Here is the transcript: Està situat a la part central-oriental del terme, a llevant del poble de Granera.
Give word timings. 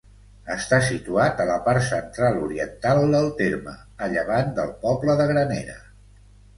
Està 0.53 0.79
situat 0.87 1.43
a 1.45 1.47
la 1.49 1.57
part 1.67 1.85
central-oriental 1.91 3.05
del 3.17 3.31
terme, 3.45 3.77
a 4.09 4.13
llevant 4.17 4.53
del 4.61 4.77
poble 4.85 5.21
de 5.25 5.33
Granera. 5.35 5.83